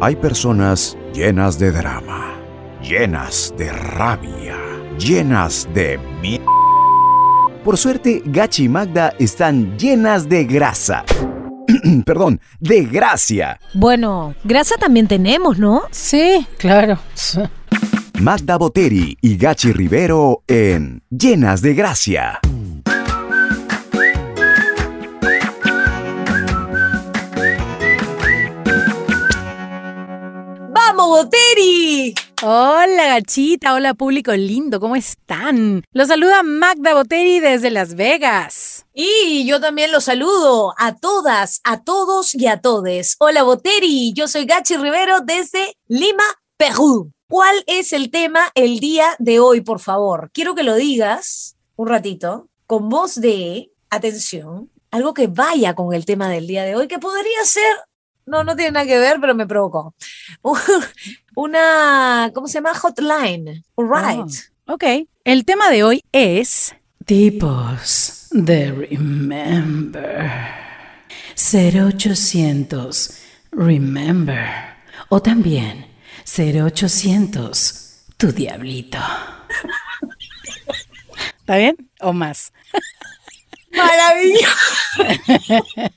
Hay 0.00 0.16
personas 0.16 0.98
llenas 1.14 1.58
de 1.58 1.70
drama, 1.70 2.34
llenas 2.82 3.54
de 3.56 3.72
rabia, 3.72 4.56
llenas 4.98 5.68
de 5.72 5.98
miedo. 6.20 6.44
Por 7.64 7.78
suerte, 7.78 8.20
Gachi 8.26 8.64
y 8.64 8.68
Magda 8.68 9.14
están 9.18 9.78
llenas 9.78 10.28
de 10.28 10.44
grasa. 10.44 11.04
Perdón, 12.04 12.40
de 12.58 12.84
gracia. 12.84 13.60
Bueno, 13.72 14.34
grasa 14.42 14.74
también 14.76 15.06
tenemos, 15.06 15.58
¿no? 15.58 15.82
Sí, 15.92 16.44
claro. 16.58 16.98
Magda 18.20 18.58
Boteri 18.58 19.16
y 19.20 19.36
Gachi 19.36 19.72
Rivero 19.72 20.42
en 20.48 21.02
Llenas 21.08 21.62
de 21.62 21.74
Gracia. 21.74 22.40
¡Vamos, 31.04 31.24
Boteri! 31.24 32.14
Hola 32.42 33.06
gachita, 33.08 33.74
hola 33.74 33.92
público 33.92 34.32
lindo, 34.32 34.80
¿cómo 34.80 34.96
están? 34.96 35.84
Los 35.92 36.08
saluda 36.08 36.42
Magda 36.42 36.94
Boteri 36.94 37.40
desde 37.40 37.70
Las 37.70 37.94
Vegas. 37.94 38.86
Y 38.94 39.46
yo 39.46 39.60
también 39.60 39.92
los 39.92 40.04
saludo 40.04 40.72
a 40.78 40.96
todas, 40.96 41.60
a 41.62 41.84
todos 41.84 42.34
y 42.34 42.46
a 42.46 42.62
todes. 42.62 43.16
Hola 43.18 43.42
Boteri, 43.42 44.14
yo 44.14 44.28
soy 44.28 44.46
Gachi 44.46 44.78
Rivero 44.78 45.20
desde 45.20 45.76
Lima, 45.88 46.24
Perú. 46.56 47.12
¿Cuál 47.28 47.62
es 47.66 47.92
el 47.92 48.10
tema 48.10 48.50
el 48.54 48.80
día 48.80 49.14
de 49.18 49.40
hoy, 49.40 49.60
por 49.60 49.80
favor? 49.80 50.30
Quiero 50.32 50.54
que 50.54 50.62
lo 50.62 50.74
digas 50.74 51.56
un 51.76 51.88
ratito 51.88 52.48
con 52.66 52.88
voz 52.88 53.16
de 53.16 53.70
atención, 53.90 54.70
algo 54.90 55.12
que 55.12 55.26
vaya 55.26 55.74
con 55.74 55.92
el 55.92 56.06
tema 56.06 56.30
del 56.30 56.46
día 56.46 56.64
de 56.64 56.76
hoy, 56.76 56.88
que 56.88 56.98
podría 56.98 57.44
ser 57.44 57.76
no, 58.26 58.44
no 58.44 58.56
tiene 58.56 58.72
nada 58.72 58.86
que 58.86 58.98
ver, 58.98 59.20
pero 59.20 59.34
me 59.34 59.46
provocó. 59.46 59.94
Una, 61.34 62.30
¿cómo 62.34 62.48
se 62.48 62.54
llama? 62.54 62.74
Hotline. 62.74 63.64
Right. 63.76 64.32
ok. 64.66 64.84
El 65.24 65.44
tema 65.44 65.70
de 65.70 65.84
hoy 65.84 66.02
es 66.12 66.74
tipos 67.04 68.28
de 68.30 68.72
Remember. 68.72 70.30
0800 71.36 73.18
Remember. 73.52 74.46
O 75.08 75.20
también 75.20 75.86
0800 76.24 78.04
Tu 78.16 78.32
Diablito. 78.32 78.98
¿Está 81.38 81.56
bien? 81.56 81.76
¿O 82.00 82.12
más? 82.12 82.52
Maravilloso. 83.76 84.54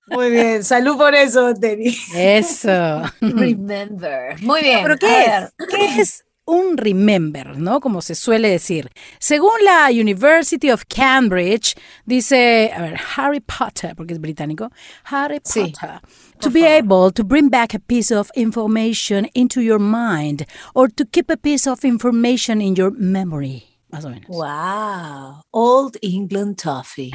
Muy 0.08 0.32
bien, 0.32 0.64
salud 0.64 0.98
por 0.98 1.16
eso, 1.16 1.54
Teddy. 1.54 1.96
Eso. 2.16 3.04
Remember. 3.22 4.42
Muy 4.42 4.62
bien. 4.62 4.80
¿Pero 4.84 4.98
qué 4.98 5.26
es? 5.26 5.54
¿Qué 5.70 6.02
es 6.02 6.24
un 6.48 6.78
remember, 6.78 7.58
¿no? 7.58 7.80
Como 7.80 8.02
se 8.02 8.16
suele 8.16 8.50
decir. 8.50 8.90
Según 9.20 9.64
la 9.64 9.90
University 9.90 10.72
of 10.72 10.86
Cambridge, 10.88 11.76
dice, 12.06 12.72
a 12.74 12.82
ver, 12.82 13.00
Harry 13.16 13.42
Potter, 13.42 13.94
porque 13.96 14.14
es 14.14 14.22
británico, 14.22 14.72
Harry 15.04 15.40
Potter. 15.42 16.00
to 16.40 16.50
be 16.50 16.66
able 16.66 17.12
to 17.12 17.24
bring 17.24 17.50
back 17.50 17.74
a 17.74 17.80
piece 17.80 18.12
of 18.12 18.32
information 18.36 19.30
into 19.34 19.62
your 19.62 19.80
mind 19.80 20.46
or 20.74 20.88
to 20.88 21.06
keep 21.06 21.30
a 21.30 21.38
piece 21.38 21.68
of 21.68 21.84
information 21.84 22.62
in 22.62 22.76
your 22.76 22.92
memory 22.92 23.77
más 23.90 24.06
o 24.06 24.10
menos. 24.10 24.28
Wow, 24.28 25.44
Old 25.52 25.98
England 26.02 26.62
Toffee. 26.62 27.12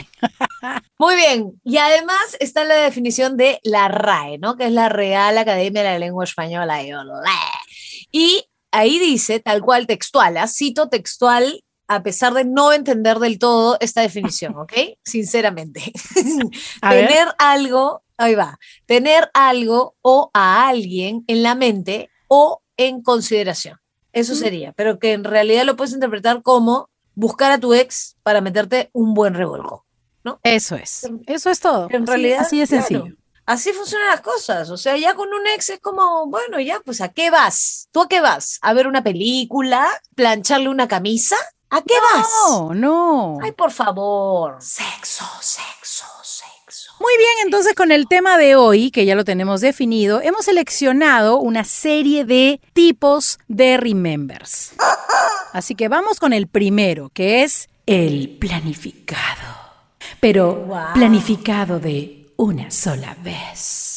Muy 0.98 1.16
bien, 1.16 1.60
y 1.64 1.76
además 1.78 2.36
está 2.40 2.64
la 2.64 2.76
definición 2.76 3.36
de 3.36 3.58
la 3.62 3.88
RAE, 3.88 4.38
¿no? 4.38 4.56
Que 4.56 4.66
es 4.66 4.72
la 4.72 4.88
Real 4.88 5.36
Academia 5.36 5.82
de 5.82 5.90
la 5.90 5.98
Lengua 5.98 6.24
Española. 6.24 6.80
Y 8.10 8.44
ahí 8.70 8.98
dice, 8.98 9.40
tal 9.40 9.62
cual 9.62 9.86
textual, 9.86 10.36
¿ah? 10.36 10.48
cito 10.48 10.88
textual 10.88 11.62
a 11.88 12.02
pesar 12.02 12.32
de 12.32 12.44
no 12.44 12.72
entender 12.72 13.18
del 13.18 13.38
todo 13.38 13.76
esta 13.80 14.00
definición, 14.00 14.56
¿ok? 14.56 14.72
Sinceramente. 15.04 15.92
tener 16.80 17.28
algo, 17.38 18.02
ahí 18.16 18.34
va, 18.34 18.58
tener 18.86 19.30
algo 19.34 19.96
o 20.00 20.30
a 20.32 20.68
alguien 20.68 21.24
en 21.26 21.42
la 21.42 21.54
mente 21.54 22.10
o 22.28 22.62
en 22.76 23.02
consideración. 23.02 23.81
Eso 24.12 24.34
sería, 24.34 24.72
pero 24.72 24.98
que 24.98 25.12
en 25.12 25.24
realidad 25.24 25.64
lo 25.64 25.76
puedes 25.76 25.94
interpretar 25.94 26.42
como 26.42 26.90
buscar 27.14 27.52
a 27.52 27.58
tu 27.58 27.74
ex 27.74 28.16
para 28.22 28.40
meterte 28.40 28.90
un 28.92 29.14
buen 29.14 29.34
revolco, 29.34 29.86
¿no? 30.24 30.40
Eso 30.42 30.76
es, 30.76 31.08
eso 31.26 31.50
es 31.50 31.60
todo. 31.60 31.88
En 31.90 32.06
realidad, 32.06 32.40
así 32.40 32.58
de 32.58 32.66
sencillo. 32.66 33.06
Así 33.44 33.72
funcionan 33.72 34.08
las 34.08 34.20
cosas. 34.20 34.70
O 34.70 34.76
sea, 34.76 34.96
ya 34.96 35.14
con 35.14 35.28
un 35.28 35.46
ex 35.48 35.70
es 35.70 35.80
como, 35.80 36.26
bueno, 36.26 36.60
ya, 36.60 36.80
pues 36.84 37.00
¿a 37.00 37.08
qué 37.08 37.30
vas? 37.30 37.88
¿Tú 37.90 38.02
a 38.02 38.08
qué 38.08 38.20
vas? 38.20 38.58
¿A 38.62 38.72
ver 38.72 38.86
una 38.86 39.02
película? 39.02 39.88
¿Plancharle 40.14 40.68
una 40.68 40.86
camisa? 40.86 41.36
¿A 41.68 41.82
qué 41.82 41.94
vas? 42.00 42.28
No, 42.48 42.74
no. 42.74 43.38
Ay, 43.42 43.52
por 43.52 43.72
favor. 43.72 44.58
Sexo, 44.60 45.24
sexo. 45.40 46.04
Muy 47.02 47.18
bien, 47.18 47.46
entonces 47.46 47.74
con 47.74 47.90
el 47.90 48.06
tema 48.06 48.38
de 48.38 48.54
hoy, 48.54 48.92
que 48.92 49.04
ya 49.04 49.16
lo 49.16 49.24
tenemos 49.24 49.60
definido, 49.60 50.20
hemos 50.22 50.44
seleccionado 50.44 51.38
una 51.38 51.64
serie 51.64 52.24
de 52.24 52.60
tipos 52.74 53.40
de 53.48 53.76
remembers. 53.76 54.70
Así 55.52 55.74
que 55.74 55.88
vamos 55.88 56.20
con 56.20 56.32
el 56.32 56.46
primero, 56.46 57.10
que 57.12 57.42
es 57.42 57.68
el 57.86 58.36
planificado. 58.38 59.50
Pero 60.20 60.68
planificado 60.94 61.80
de 61.80 62.32
una 62.36 62.70
sola 62.70 63.16
vez. 63.20 63.91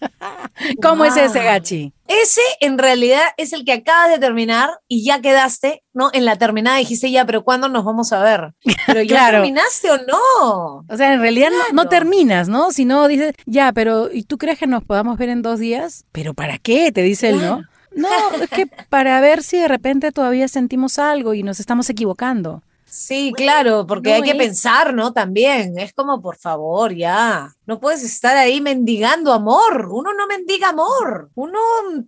¿Cómo 0.82 1.04
es 1.04 1.16
ese, 1.16 1.42
Gachi? 1.42 1.92
Ese 2.08 2.40
en 2.60 2.78
realidad 2.78 3.22
es 3.36 3.52
el 3.52 3.64
que 3.64 3.72
acabas 3.72 4.10
de 4.10 4.18
terminar 4.18 4.70
y 4.88 5.04
ya 5.04 5.20
quedaste, 5.20 5.82
¿no? 5.92 6.10
En 6.12 6.24
la 6.24 6.36
terminada 6.36 6.78
dijiste 6.78 7.10
ya, 7.10 7.24
pero 7.24 7.44
¿cuándo 7.44 7.68
nos 7.68 7.84
vamos 7.84 8.12
a 8.12 8.22
ver? 8.22 8.54
Pero 8.86 9.02
ya 9.02 9.30
terminaste 9.30 9.90
o 9.90 9.98
no. 9.98 10.84
O 10.88 10.96
sea, 10.96 11.12
en 11.12 11.20
realidad 11.20 11.50
no, 11.72 11.88
terminas, 11.88 12.48
¿no? 12.48 12.70
Si 12.70 12.84
no 12.84 13.08
dices, 13.08 13.34
ya, 13.46 13.72
pero 13.72 14.12
¿y 14.12 14.22
tú 14.22 14.38
crees 14.38 14.58
que 14.58 14.66
nos 14.66 14.84
podamos 14.84 15.18
ver 15.18 15.28
en 15.28 15.42
dos 15.42 15.58
días? 15.58 16.04
¿Pero 16.12 16.34
para 16.34 16.58
qué? 16.58 16.92
Te 16.92 17.02
dice 17.02 17.30
él, 17.30 17.40
¿no? 17.40 17.62
No, 17.96 18.08
es 18.40 18.50
que 18.50 18.66
para 18.66 19.20
ver 19.20 19.42
si 19.42 19.58
de 19.58 19.68
repente 19.68 20.12
todavía 20.12 20.46
sentimos 20.48 20.98
algo 20.98 21.34
y 21.34 21.42
nos 21.42 21.58
estamos 21.60 21.90
equivocando. 21.90 22.62
Sí, 22.96 23.32
claro, 23.36 23.86
porque 23.86 24.14
hay 24.14 24.22
que 24.22 24.34
pensar, 24.34 24.94
¿no? 24.94 25.12
También, 25.12 25.78
es 25.78 25.92
como, 25.92 26.22
por 26.22 26.36
favor, 26.36 26.94
ya, 26.94 27.52
no 27.66 27.78
puedes 27.78 28.02
estar 28.02 28.36
ahí 28.38 28.62
mendigando 28.62 29.34
amor, 29.34 29.88
uno 29.92 30.14
no 30.14 30.26
mendiga 30.26 30.70
amor, 30.70 31.30
uno 31.34 31.58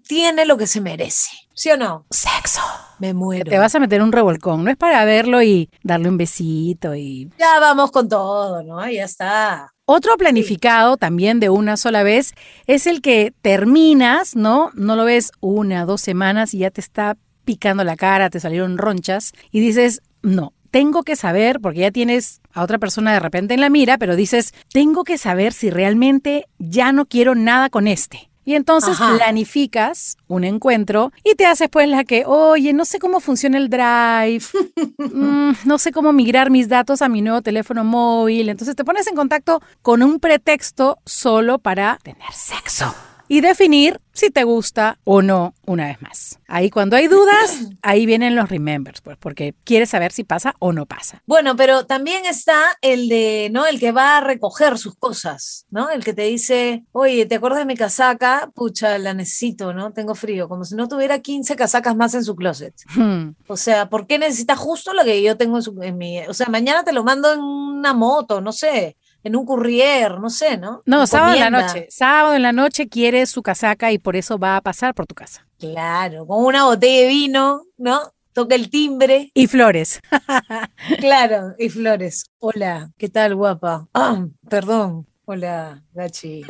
tiene 0.06 0.46
lo 0.46 0.56
que 0.56 0.66
se 0.66 0.80
merece, 0.80 1.30
¿sí 1.54 1.70
o 1.70 1.76
no? 1.76 2.06
Sexo. 2.10 2.62
Me 2.98 3.12
muero. 3.12 3.50
Te 3.50 3.58
vas 3.58 3.74
a 3.74 3.80
meter 3.80 4.02
un 4.02 4.12
revolcón, 4.12 4.64
no 4.64 4.70
es 4.70 4.78
para 4.78 5.04
verlo 5.04 5.42
y 5.42 5.68
darle 5.82 6.08
un 6.08 6.16
besito 6.16 6.94
y... 6.94 7.30
Ya 7.38 7.60
vamos 7.60 7.90
con 7.90 8.08
todo, 8.08 8.62
¿no? 8.62 8.88
Ya 8.90 9.04
está. 9.04 9.74
Otro 9.84 10.16
planificado 10.16 10.96
también 10.96 11.38
de 11.38 11.50
una 11.50 11.76
sola 11.76 12.02
vez 12.02 12.32
es 12.66 12.86
el 12.86 13.02
que 13.02 13.34
terminas, 13.42 14.36
¿no? 14.36 14.70
No 14.74 14.96
lo 14.96 15.04
ves 15.04 15.32
una, 15.40 15.84
dos 15.84 16.00
semanas 16.00 16.54
y 16.54 16.58
ya 16.58 16.70
te 16.70 16.80
está 16.80 17.18
picando 17.44 17.84
la 17.84 17.96
cara, 17.96 18.30
te 18.30 18.40
salieron 18.40 18.78
ronchas 18.78 19.32
y 19.50 19.60
dices, 19.60 20.02
no, 20.22 20.52
tengo 20.70 21.02
que 21.02 21.16
saber, 21.16 21.60
porque 21.60 21.80
ya 21.80 21.90
tienes 21.90 22.40
a 22.52 22.62
otra 22.62 22.78
persona 22.78 23.12
de 23.12 23.20
repente 23.20 23.54
en 23.54 23.60
la 23.60 23.70
mira, 23.70 23.98
pero 23.98 24.16
dices, 24.16 24.54
tengo 24.72 25.04
que 25.04 25.18
saber 25.18 25.52
si 25.52 25.70
realmente 25.70 26.46
ya 26.58 26.92
no 26.92 27.06
quiero 27.06 27.34
nada 27.34 27.70
con 27.70 27.86
este. 27.86 28.28
Y 28.44 28.54
entonces 28.54 28.96
planificas 28.96 30.16
un 30.26 30.42
encuentro 30.42 31.12
y 31.22 31.34
te 31.34 31.44
haces 31.44 31.68
pues 31.68 31.86
la 31.86 32.04
que, 32.04 32.24
oye, 32.24 32.72
no 32.72 32.86
sé 32.86 32.98
cómo 32.98 33.20
funciona 33.20 33.58
el 33.58 33.68
drive, 33.68 34.42
mm, 34.96 35.50
no 35.66 35.76
sé 35.76 35.92
cómo 35.92 36.14
migrar 36.14 36.50
mis 36.50 36.66
datos 36.66 37.02
a 37.02 37.10
mi 37.10 37.20
nuevo 37.20 37.42
teléfono 37.42 37.84
móvil. 37.84 38.48
Entonces 38.48 38.74
te 38.74 38.86
pones 38.86 39.06
en 39.06 39.16
contacto 39.16 39.60
con 39.82 40.02
un 40.02 40.18
pretexto 40.18 40.96
solo 41.04 41.58
para 41.58 41.98
tener 42.02 42.32
sexo 42.32 42.94
y 43.28 43.40
definir 43.40 44.00
si 44.12 44.30
te 44.30 44.42
gusta 44.42 44.98
o 45.04 45.22
no 45.22 45.54
una 45.64 45.86
vez 45.86 46.02
más. 46.02 46.40
Ahí 46.48 46.70
cuando 46.70 46.96
hay 46.96 47.06
dudas, 47.06 47.60
ahí 47.82 48.04
vienen 48.04 48.34
los 48.34 48.48
remembers, 48.48 49.00
pues 49.00 49.16
porque 49.16 49.54
quieres 49.64 49.90
saber 49.90 50.10
si 50.10 50.24
pasa 50.24 50.54
o 50.58 50.72
no 50.72 50.86
pasa. 50.86 51.22
Bueno, 51.26 51.54
pero 51.54 51.86
también 51.86 52.26
está 52.26 52.60
el 52.80 53.08
de, 53.08 53.48
¿no? 53.52 53.66
El 53.66 53.78
que 53.78 53.92
va 53.92 54.16
a 54.16 54.20
recoger 54.20 54.78
sus 54.78 54.96
cosas, 54.96 55.66
¿no? 55.70 55.90
El 55.90 56.02
que 56.04 56.14
te 56.14 56.22
dice, 56.22 56.84
oye, 56.90 57.26
¿te 57.26 57.36
acuerdas 57.36 57.60
de 57.60 57.66
mi 57.66 57.76
casaca? 57.76 58.50
Pucha, 58.54 58.98
la 58.98 59.14
necesito, 59.14 59.72
¿no? 59.72 59.92
Tengo 59.92 60.14
frío, 60.14 60.48
como 60.48 60.64
si 60.64 60.74
no 60.74 60.88
tuviera 60.88 61.20
15 61.20 61.54
casacas 61.54 61.94
más 61.94 62.14
en 62.14 62.24
su 62.24 62.34
closet. 62.34 62.74
Hmm. 62.94 63.34
O 63.46 63.56
sea, 63.56 63.88
¿por 63.88 64.06
qué 64.06 64.18
necesita 64.18 64.56
justo 64.56 64.94
lo 64.94 65.04
que 65.04 65.22
yo 65.22 65.36
tengo 65.36 65.58
en, 65.58 65.62
su, 65.62 65.80
en 65.82 65.96
mi... 65.96 66.20
O 66.26 66.34
sea, 66.34 66.48
mañana 66.48 66.82
te 66.82 66.92
lo 66.92 67.04
mando 67.04 67.32
en 67.32 67.40
una 67.40 67.92
moto, 67.94 68.40
no 68.40 68.52
sé 68.52 68.96
en 69.22 69.36
un 69.36 69.44
courier, 69.44 70.18
no 70.20 70.30
sé, 70.30 70.56
¿no? 70.56 70.82
No, 70.86 71.06
sábado 71.06 71.34
en 71.34 71.40
la 71.40 71.50
noche. 71.50 71.86
Sábado 71.90 72.34
en 72.34 72.42
la 72.42 72.52
noche 72.52 72.88
quiere 72.88 73.26
su 73.26 73.42
casaca 73.42 73.92
y 73.92 73.98
por 73.98 74.16
eso 74.16 74.38
va 74.38 74.56
a 74.56 74.60
pasar 74.60 74.94
por 74.94 75.06
tu 75.06 75.14
casa. 75.14 75.46
Claro, 75.58 76.26
con 76.26 76.44
una 76.44 76.64
botella 76.64 77.02
de 77.02 77.08
vino, 77.08 77.62
¿no? 77.76 78.00
Toca 78.32 78.54
el 78.54 78.70
timbre. 78.70 79.30
Y 79.34 79.48
flores. 79.48 80.00
claro, 81.00 81.54
y 81.58 81.68
flores. 81.68 82.26
Hola, 82.38 82.92
¿qué 82.96 83.08
tal, 83.08 83.34
guapa? 83.34 83.88
Ah, 83.92 84.26
perdón. 84.48 85.06
Hola, 85.30 85.82
Gachi. 85.92 86.40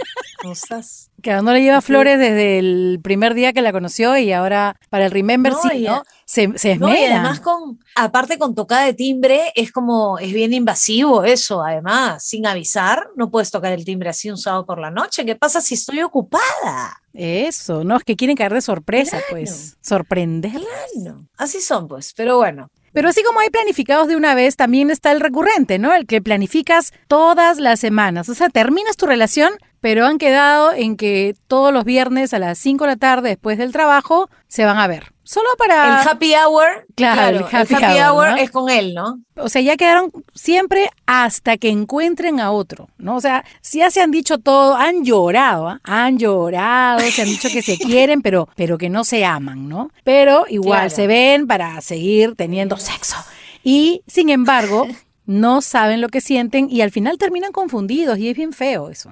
¿Cómo 0.40 0.52
estás? 0.52 1.10
Que 1.20 1.32
no 1.32 1.52
le 1.52 1.60
lleva 1.60 1.80
flores 1.80 2.16
desde 2.16 2.60
el 2.60 3.00
primer 3.02 3.34
día 3.34 3.52
que 3.52 3.60
la 3.60 3.72
conoció 3.72 4.16
y 4.16 4.30
ahora 4.30 4.78
para 4.88 5.06
el 5.06 5.10
Remember 5.10 5.52
sí, 5.52 5.82
¿no? 5.82 6.04
Se, 6.24 6.56
se 6.56 6.72
esmera. 6.72 6.78
No, 6.78 6.96
y 6.96 7.04
además 7.06 7.40
con, 7.40 7.80
aparte 7.96 8.38
con 8.38 8.54
tocada 8.54 8.84
de 8.84 8.94
timbre, 8.94 9.50
es 9.56 9.72
como, 9.72 10.16
es 10.20 10.32
bien 10.32 10.52
invasivo 10.52 11.24
eso, 11.24 11.64
además, 11.64 12.24
sin 12.24 12.46
avisar, 12.46 13.08
no 13.16 13.32
puedes 13.32 13.50
tocar 13.50 13.72
el 13.72 13.84
timbre 13.84 14.10
así 14.10 14.30
un 14.30 14.38
sábado 14.38 14.64
por 14.64 14.78
la 14.78 14.92
noche. 14.92 15.26
¿Qué 15.26 15.34
pasa 15.34 15.60
si 15.60 15.74
estoy 15.74 16.02
ocupada? 16.02 17.02
Eso, 17.12 17.82
no, 17.82 17.96
es 17.96 18.04
que 18.04 18.14
quieren 18.14 18.36
caer 18.36 18.54
de 18.54 18.60
sorpresa, 18.60 19.18
pues, 19.28 19.76
sorprender. 19.80 20.52
Claro, 20.52 21.26
así 21.36 21.60
son, 21.60 21.88
pues, 21.88 22.14
pero 22.16 22.36
bueno, 22.36 22.70
pero 22.98 23.10
así 23.10 23.22
como 23.22 23.38
hay 23.38 23.48
planificados 23.48 24.08
de 24.08 24.16
una 24.16 24.34
vez, 24.34 24.56
también 24.56 24.90
está 24.90 25.12
el 25.12 25.20
recurrente, 25.20 25.78
¿no? 25.78 25.94
El 25.94 26.04
que 26.04 26.20
planificas 26.20 26.92
todas 27.06 27.60
las 27.60 27.78
semanas. 27.78 28.28
O 28.28 28.34
sea, 28.34 28.48
terminas 28.48 28.96
tu 28.96 29.06
relación, 29.06 29.52
pero 29.80 30.06
han 30.06 30.18
quedado 30.18 30.72
en 30.72 30.96
que 30.96 31.34
todos 31.46 31.72
los 31.72 31.84
viernes 31.84 32.34
a 32.34 32.38
las 32.38 32.58
5 32.58 32.84
de 32.84 32.90
la 32.90 32.96
tarde 32.96 33.28
después 33.30 33.58
del 33.58 33.72
trabajo 33.72 34.28
se 34.48 34.64
van 34.64 34.78
a 34.78 34.86
ver. 34.86 35.12
Solo 35.28 35.48
para... 35.58 36.00
El 36.00 36.08
happy 36.08 36.32
hour. 36.34 36.86
Claro, 36.94 37.36
el 37.36 37.44
happy, 37.44 37.74
hour, 38.00 38.38
es 38.38 38.50
con 38.50 38.70
él, 38.70 38.94
¿no? 38.94 39.20
O 39.36 39.50
sea, 39.50 39.60
ya 39.60 39.76
quedaron 39.76 40.10
siempre 40.34 40.88
hasta 41.04 41.58
que 41.58 41.68
encuentren 41.68 42.40
a 42.40 42.50
otro, 42.50 42.88
¿no? 42.96 43.16
O 43.16 43.20
sea, 43.20 43.44
si 43.60 43.78
ya 43.78 43.90
se 43.90 44.00
han 44.00 44.10
dicho 44.10 44.38
todo, 44.38 44.74
han 44.74 45.04
llorado, 45.04 45.68
¿ah? 45.68 45.80
han 45.84 46.16
llorado, 46.18 47.00
se 47.00 47.20
han 47.20 47.28
dicho 47.28 47.50
que 47.50 47.60
se 47.60 47.76
quieren, 47.78 48.22
pero, 48.22 48.48
pero 48.56 48.78
que 48.78 48.88
no 48.88 49.04
se 49.04 49.26
aman, 49.26 49.68
¿no? 49.68 49.90
Pero 50.02 50.46
igual 50.48 50.90
se 50.90 51.06
ven 51.06 51.46
para 51.46 51.78
seguir 51.82 52.34
teniendo 52.34 52.78
sexo. 52.78 53.16
Y, 53.62 54.02
sin 54.06 54.30
embargo, 54.30 54.86
no 55.28 55.60
saben 55.60 56.00
lo 56.00 56.08
que 56.08 56.22
sienten 56.22 56.68
y 56.70 56.80
al 56.80 56.90
final 56.90 57.18
terminan 57.18 57.52
confundidos 57.52 58.18
y 58.18 58.30
es 58.30 58.34
bien 58.34 58.54
feo 58.54 58.88
eso. 58.88 59.10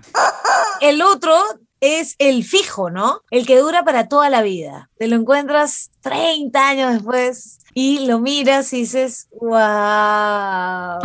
El 0.80 1.02
otro 1.02 1.34
es 1.80 2.16
el 2.18 2.44
fijo, 2.44 2.90
¿no? 2.90 3.20
El 3.30 3.46
que 3.46 3.58
dura 3.58 3.84
para 3.84 4.08
toda 4.08 4.30
la 4.30 4.42
vida. 4.42 4.90
Te 4.98 5.08
lo 5.08 5.16
encuentras 5.16 5.90
30 6.00 6.68
años 6.68 6.92
después 6.92 7.58
y 7.74 8.06
lo 8.06 8.18
miras 8.20 8.72
y 8.72 8.78
dices, 8.78 9.28
wow. 9.38 10.98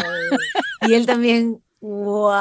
y 0.87 0.93
él 0.93 1.05
también, 1.05 1.61
wow. 1.81 2.31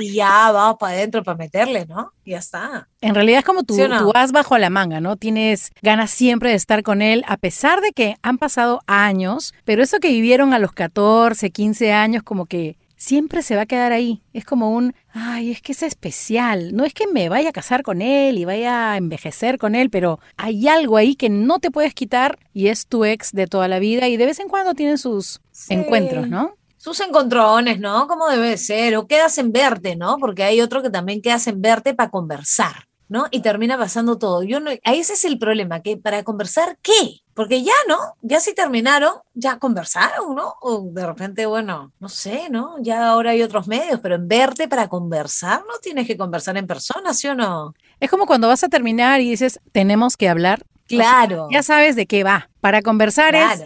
Y 0.00 0.14
ya 0.14 0.50
vamos 0.52 0.78
para 0.78 0.94
adentro 0.94 1.22
para 1.22 1.36
meterle, 1.36 1.84
¿no? 1.86 2.12
Y 2.24 2.30
ya 2.30 2.38
está. 2.38 2.88
En 3.00 3.14
realidad 3.14 3.40
es 3.40 3.44
como 3.44 3.64
tú, 3.64 3.76
tú 3.76 4.12
vas 4.14 4.32
bajo 4.32 4.56
la 4.56 4.70
manga, 4.70 5.00
¿no? 5.00 5.16
Tienes 5.16 5.72
ganas 5.82 6.10
siempre 6.10 6.50
de 6.50 6.56
estar 6.56 6.82
con 6.82 7.02
él, 7.02 7.24
a 7.28 7.36
pesar 7.36 7.80
de 7.80 7.92
que 7.92 8.16
han 8.22 8.38
pasado 8.38 8.80
años, 8.86 9.52
pero 9.64 9.82
eso 9.82 10.00
que 10.00 10.08
vivieron 10.08 10.54
a 10.54 10.58
los 10.58 10.72
14, 10.72 11.50
15 11.50 11.92
años, 11.92 12.22
como 12.22 12.46
que 12.46 12.78
siempre 12.98 13.42
se 13.42 13.56
va 13.56 13.62
a 13.62 13.66
quedar 13.66 13.92
ahí. 13.92 14.22
Es 14.34 14.44
como 14.44 14.72
un, 14.72 14.94
ay, 15.14 15.52
es 15.52 15.62
que 15.62 15.72
es 15.72 15.82
especial. 15.82 16.76
No 16.76 16.84
es 16.84 16.92
que 16.92 17.06
me 17.06 17.30
vaya 17.30 17.48
a 17.48 17.52
casar 17.52 17.82
con 17.82 18.02
él 18.02 18.36
y 18.36 18.44
vaya 18.44 18.92
a 18.92 18.96
envejecer 18.98 19.56
con 19.56 19.74
él, 19.74 19.88
pero 19.88 20.20
hay 20.36 20.68
algo 20.68 20.98
ahí 20.98 21.14
que 21.14 21.30
no 21.30 21.60
te 21.60 21.70
puedes 21.70 21.94
quitar 21.94 22.38
y 22.52 22.68
es 22.68 22.86
tu 22.86 23.06
ex 23.06 23.32
de 23.32 23.46
toda 23.46 23.68
la 23.68 23.78
vida 23.78 24.08
y 24.08 24.18
de 24.18 24.26
vez 24.26 24.40
en 24.40 24.48
cuando 24.48 24.74
tienen 24.74 24.98
sus 24.98 25.40
encuentros, 25.70 26.28
¿no? 26.28 26.56
Sus 26.76 27.00
encontrones, 27.00 27.80
¿no? 27.80 28.06
Como 28.06 28.28
debe 28.28 28.56
ser. 28.56 28.96
O 28.96 29.06
quedas 29.06 29.38
en 29.38 29.52
verte, 29.52 29.96
¿no? 29.96 30.18
Porque 30.18 30.44
hay 30.44 30.60
otro 30.60 30.82
que 30.82 30.90
también 30.90 31.22
quedas 31.22 31.46
en 31.46 31.62
verte 31.62 31.94
para 31.94 32.10
conversar. 32.10 32.87
¿No? 33.08 33.26
Y 33.30 33.40
termina 33.40 33.78
pasando 33.78 34.18
todo. 34.18 34.42
Yo 34.42 34.60
no, 34.60 34.70
ese 34.70 35.12
es 35.12 35.24
el 35.24 35.38
problema, 35.38 35.80
que 35.80 35.96
para 35.96 36.22
conversar, 36.22 36.78
¿qué? 36.82 37.20
Porque 37.34 37.62
ya, 37.62 37.72
¿no? 37.88 37.98
Ya 38.22 38.40
si 38.40 38.54
terminaron, 38.54 39.14
ya 39.34 39.58
conversaron, 39.58 40.34
¿no? 40.34 40.54
O 40.60 40.88
de 40.90 41.06
repente, 41.06 41.46
bueno, 41.46 41.92
no 42.00 42.08
sé, 42.08 42.48
¿no? 42.50 42.76
Ya 42.80 43.08
ahora 43.08 43.30
hay 43.30 43.42
otros 43.42 43.68
medios, 43.68 44.00
pero 44.00 44.16
en 44.16 44.28
verte 44.28 44.68
para 44.68 44.88
conversar, 44.88 45.60
no 45.60 45.78
tienes 45.80 46.06
que 46.06 46.16
conversar 46.16 46.56
en 46.56 46.66
persona, 46.66 47.14
¿sí 47.14 47.28
o 47.28 47.34
no? 47.34 47.74
Es 48.00 48.10
como 48.10 48.26
cuando 48.26 48.48
vas 48.48 48.64
a 48.64 48.68
terminar 48.68 49.20
y 49.20 49.30
dices, 49.30 49.60
tenemos 49.72 50.16
que 50.16 50.28
hablar. 50.28 50.64
Claro. 50.86 51.48
ya 51.50 51.62
sabes 51.62 51.96
de 51.96 52.06
qué 52.06 52.24
va. 52.24 52.48
Para 52.60 52.80
conversar 52.80 53.34
es 53.34 53.62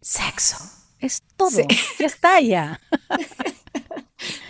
sexo. 0.00 0.56
Es 1.00 1.22
todo. 1.36 1.50
Ya 1.98 2.06
está 2.06 2.40
ya. 2.40 2.80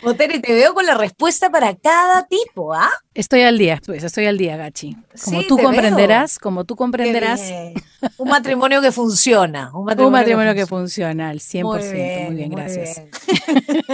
Boteri, 0.06 0.38
te 0.38 0.52
veo 0.52 0.72
con 0.72 0.86
la 0.86 0.94
respuesta 0.94 1.50
para 1.50 1.74
cada 1.74 2.28
tipo, 2.28 2.72
¿ah? 2.72 2.92
Estoy 3.12 3.42
al 3.42 3.58
día, 3.58 3.80
pues 3.84 4.04
estoy 4.04 4.26
al 4.26 4.38
día, 4.38 4.56
Gachi. 4.56 4.96
Como 5.24 5.42
tú 5.42 5.58
comprenderás, 5.58 6.38
como 6.38 6.64
tú 6.64 6.76
comprenderás. 6.76 7.42
Un 8.16 8.28
matrimonio 8.28 8.80
que 8.80 8.92
funciona. 8.92 9.72
Un 9.74 9.84
matrimonio, 9.84 10.54
que, 10.54 10.64
funciona 10.64 11.30
al 11.30 11.40
100%. 11.40 11.64
Muy 11.64 11.92
bien, 11.92 12.24
muy 12.26 12.34
bien 12.36 12.50
gracias. 12.50 13.02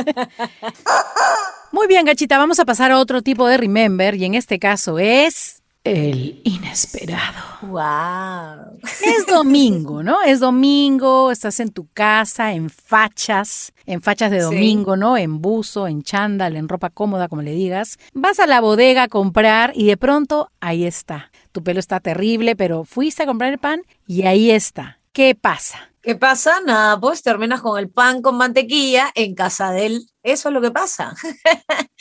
muy 1.73 1.87
bien, 1.87 2.05
Gachita, 2.05 2.37
vamos 2.37 2.61
a 2.61 2.67
pasar 2.67 2.93
a 2.93 2.99
otro 2.99 3.23
tipo 3.23 3.49
de 3.49 3.56
remember 3.56 4.14
y 4.14 4.26
en 4.26 4.35
este 4.35 4.59
caso 4.59 4.99
es 4.99 5.62
el 5.84 6.40
inesperado. 6.44 7.40
Wow. 7.62 8.79
Es 9.02 9.26
domingo, 9.26 10.02
¿no? 10.02 10.23
Es 10.23 10.40
domingo, 10.40 11.31
estás 11.31 11.61
en 11.61 11.70
tu 11.70 11.87
casa, 11.88 12.52
en 12.52 12.70
fachas, 12.70 13.73
en 13.87 14.00
fachas 14.00 14.31
de 14.31 14.40
domingo, 14.40 14.96
¿no? 14.96 15.17
En 15.17 15.40
buzo, 15.40 15.88
en 15.88 16.02
chándal, 16.02 16.56
en 16.56 16.69
ropa 16.69 16.90
cómoda, 16.90 17.29
como 17.29 17.43
le 17.43 17.52
digas. 17.52 17.99
Vas 18.12 18.38
a 18.40 18.46
la 18.46 18.61
bodega 18.61 19.05
a 19.05 19.08
comprar 19.08 19.73
y 19.75 19.87
de 19.87 19.96
pronto 19.96 20.50
ahí 20.61 20.84
está. 20.84 21.31
Tu 21.50 21.62
pelo 21.62 21.81
está 21.81 22.00
terrible, 22.00 22.56
pero 22.56 22.85
fuiste 22.85 23.25
a 23.25 23.26
comprar 23.26 23.52
el 23.52 23.58
pan 23.58 23.82
y 24.06 24.23
ahí 24.23 24.50
está. 24.50 24.99
¿Qué 25.12 25.35
pasa? 25.35 25.92
¿Qué 26.02 26.16
pasa? 26.16 26.60
Nada, 26.66 26.99
pues 26.99 27.22
terminas 27.22 27.60
con 27.60 27.78
el 27.78 27.88
pan 27.88 28.22
con 28.22 28.37
mantequilla 28.37 29.10
en 29.14 29.34
casa 29.34 29.70
de 29.70 29.87
él. 29.87 30.06
Eso 30.25 30.49
es 30.49 30.52
lo 30.54 30.60
que 30.60 30.70
pasa. 30.72 31.14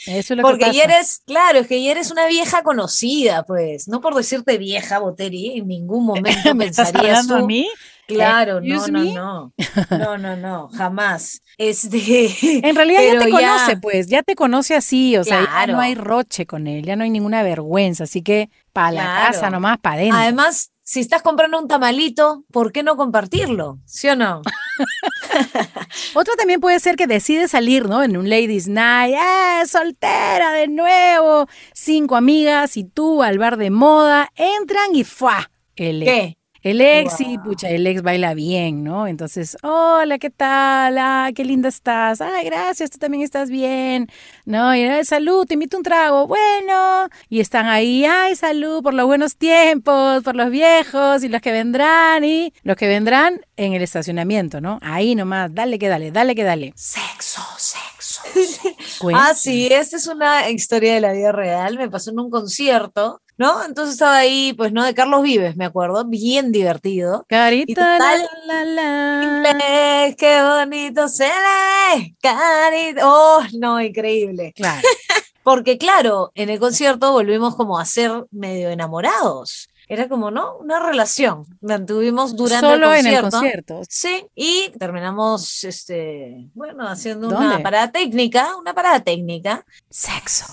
Eso 0.06 0.34
es 0.34 0.36
lo 0.36 0.42
Porque 0.42 0.64
que 0.64 0.66
pasa. 0.80 0.84
eres, 0.84 1.22
claro, 1.26 1.60
es 1.60 1.66
que 1.68 1.82
ya 1.82 1.92
eres 1.92 2.10
una 2.10 2.26
vieja 2.26 2.62
conocida, 2.62 3.44
pues. 3.44 3.86
No 3.88 4.00
por 4.00 4.14
decirte 4.14 4.58
vieja, 4.58 4.98
Boteri, 4.98 5.58
en 5.58 5.68
ningún 5.68 6.04
momento 6.06 6.54
¿Me 6.54 6.66
estás 6.66 6.90
pensarías 6.92 7.18
hablando 7.20 7.38
tú. 7.38 7.44
a 7.44 7.46
mí? 7.46 7.68
Claro, 8.08 8.58
Eh, 8.58 8.62
no, 8.64 8.86
no, 8.88 9.04
no. 9.04 9.52
No, 9.90 10.18
no, 10.18 10.36
no, 10.36 10.68
jamás. 10.68 11.40
Este, 11.56 12.66
En 12.68 12.74
realidad 12.74 13.00
ya 13.06 13.20
te 13.20 13.30
conoce, 13.30 13.76
pues, 13.76 14.08
ya 14.08 14.22
te 14.24 14.34
conoce 14.34 14.74
así, 14.74 15.16
o 15.16 15.22
sea, 15.24 15.42
ya 15.44 15.66
no 15.68 15.80
hay 15.80 15.94
roche 15.94 16.44
con 16.44 16.66
él, 16.66 16.84
ya 16.84 16.96
no 16.96 17.04
hay 17.04 17.10
ninguna 17.10 17.42
vergüenza, 17.44 18.04
así 18.04 18.20
que 18.22 18.50
para 18.72 18.90
la 18.90 19.02
Claro. 19.04 19.32
casa 19.32 19.50
nomás, 19.50 19.78
para 19.78 19.96
adentro. 19.96 20.18
Además, 20.18 20.71
si 20.82 21.00
estás 21.00 21.22
comprando 21.22 21.58
un 21.58 21.68
tamalito, 21.68 22.44
¿por 22.50 22.72
qué 22.72 22.82
no 22.82 22.96
compartirlo? 22.96 23.78
¿Sí 23.86 24.08
o 24.08 24.16
no? 24.16 24.42
Otro 26.14 26.34
también 26.36 26.60
puede 26.60 26.80
ser 26.80 26.96
que 26.96 27.06
decide 27.06 27.48
salir, 27.48 27.88
¿no? 27.88 28.02
En 28.02 28.16
un 28.16 28.28
ladies 28.28 28.68
night, 28.68 29.14
¡eh, 29.14 29.66
soltera 29.66 30.52
de 30.52 30.68
nuevo! 30.68 31.46
Cinco 31.72 32.16
amigas 32.16 32.76
y 32.76 32.84
tú 32.84 33.22
al 33.22 33.38
bar 33.38 33.56
de 33.56 33.70
moda, 33.70 34.30
entran 34.36 34.94
y 34.94 35.04
¡fua! 35.04 35.50
El, 35.76 36.04
¿Qué? 36.04 36.36
El 36.62 36.80
ex, 36.80 37.20
y 37.20 37.38
pucha, 37.38 37.68
el 37.70 37.86
ex 37.86 38.02
baila 38.02 38.34
bien, 38.34 38.84
¿no? 38.84 39.06
Entonces, 39.06 39.56
hola, 39.62 40.18
¿qué 40.18 40.30
tal? 40.30 40.96
Ah, 40.98 41.30
qué 41.34 41.44
linda 41.44 41.68
estás. 41.68 42.20
Ay, 42.20 42.44
gracias, 42.46 42.90
tú 42.90 42.98
también 42.98 43.22
estás 43.22 43.50
bien. 43.50 44.08
No, 44.44 44.74
y 44.74 44.82
"Ay, 44.82 45.04
salud, 45.04 45.46
te 45.46 45.54
invito 45.54 45.76
un 45.76 45.82
trago. 45.82 46.26
Bueno, 46.26 47.08
y 47.28 47.40
están 47.40 47.66
ahí, 47.66 48.04
ay, 48.04 48.36
salud 48.36 48.82
por 48.82 48.94
los 48.94 49.06
buenos 49.06 49.36
tiempos, 49.36 50.22
por 50.22 50.36
los 50.36 50.50
viejos 50.50 51.24
y 51.24 51.28
los 51.28 51.40
que 51.40 51.52
vendrán 51.52 52.24
y 52.24 52.52
los 52.62 52.76
que 52.76 52.86
vendrán 52.88 53.40
en 53.56 53.72
el 53.72 53.82
estacionamiento, 53.82 54.60
¿no? 54.60 54.78
Ahí 54.82 55.14
nomás, 55.14 55.54
dale 55.54 55.78
que 55.78 55.88
dale, 55.88 56.10
dale 56.12 56.34
que 56.34 56.44
dale. 56.44 56.72
Sexo, 56.76 57.40
sexo. 57.56 58.20
Cuenta. 59.00 59.28
Ah, 59.30 59.34
sí, 59.34 59.68
esta 59.70 59.96
es 59.96 60.06
una 60.06 60.48
historia 60.50 60.94
de 60.94 61.00
la 61.00 61.12
vida 61.12 61.32
real. 61.32 61.78
Me 61.78 61.88
pasó 61.90 62.10
en 62.10 62.20
un 62.20 62.30
concierto, 62.30 63.20
¿no? 63.38 63.64
Entonces 63.64 63.94
estaba 63.94 64.16
ahí, 64.16 64.52
pues, 64.52 64.72
¿no? 64.72 64.84
De 64.84 64.94
Carlos 64.94 65.22
Vives, 65.22 65.56
me 65.56 65.64
acuerdo, 65.64 66.04
bien 66.04 66.52
divertido. 66.52 67.24
Carita, 67.28 67.98
la, 67.98 68.64
la, 68.64 69.44
la. 69.54 70.14
Qué 70.16 70.42
bonito 70.42 71.08
se 71.08 71.24
ve, 71.24 72.14
carita. 72.20 73.00
Oh, 73.04 73.42
no, 73.58 73.80
increíble. 73.80 74.52
Claro. 74.54 74.80
Porque 75.42 75.76
claro, 75.76 76.30
en 76.34 76.50
el 76.50 76.60
concierto 76.60 77.12
volvimos 77.12 77.56
como 77.56 77.78
a 77.78 77.84
ser 77.84 78.26
medio 78.30 78.70
enamorados. 78.70 79.68
Era 79.88 80.08
como, 80.08 80.30
¿no? 80.30 80.56
Una 80.58 80.78
relación. 80.78 81.44
Mantuvimos 81.60 82.36
durante 82.36 82.64
Solo 82.66 82.92
el 82.94 83.04
en 83.04 83.20
concierto. 83.20 83.26
el 83.26 83.30
concierto. 83.32 83.80
Sí, 83.88 84.24
y 84.34 84.70
terminamos, 84.78 85.64
este, 85.64 86.48
bueno, 86.54 86.88
haciendo 86.88 87.28
¿Dónde? 87.28 87.46
una 87.46 87.62
parada 87.62 87.90
técnica, 87.90 88.56
una 88.56 88.72
parada 88.72 89.00
técnica. 89.00 89.66
Sexo. 89.90 90.46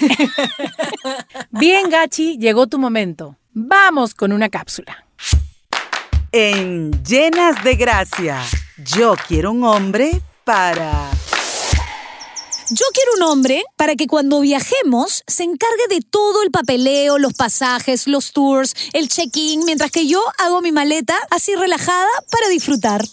Bien, 1.50 1.88
Gachi, 1.88 2.38
llegó 2.38 2.66
tu 2.66 2.78
momento. 2.78 3.36
Vamos 3.52 4.14
con 4.14 4.32
una 4.32 4.48
cápsula. 4.48 5.06
En 6.32 6.90
Llenas 7.04 7.62
de 7.62 7.76
Gracia, 7.76 8.42
yo 8.76 9.14
quiero 9.28 9.52
un 9.52 9.64
hombre 9.64 10.20
para... 10.44 11.10
Yo 12.70 12.86
quiero 12.94 13.12
un 13.16 13.22
hombre 13.30 13.62
para 13.76 13.94
que 13.94 14.06
cuando 14.06 14.40
viajemos 14.40 15.22
se 15.26 15.44
encargue 15.44 15.86
de 15.90 16.00
todo 16.00 16.42
el 16.42 16.50
papeleo, 16.50 17.18
los 17.18 17.34
pasajes, 17.34 18.06
los 18.08 18.32
tours, 18.32 18.74
el 18.94 19.08
check-in, 19.08 19.64
mientras 19.66 19.90
que 19.90 20.06
yo 20.06 20.20
hago 20.38 20.62
mi 20.62 20.72
maleta 20.72 21.14
así 21.30 21.54
relajada 21.54 22.08
para 22.30 22.48
disfrutar. 22.48 23.04